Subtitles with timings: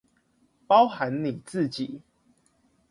[0.65, 2.01] 包含你自己